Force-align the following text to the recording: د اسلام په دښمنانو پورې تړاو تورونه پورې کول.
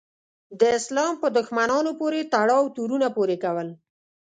د 0.59 0.61
اسلام 0.77 1.13
په 1.21 1.27
دښمنانو 1.37 1.91
پورې 1.99 2.29
تړاو 2.33 2.73
تورونه 2.75 3.07
پورې 3.17 3.35
کول. 3.43 3.67